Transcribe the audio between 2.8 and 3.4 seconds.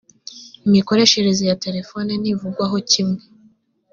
kimwe.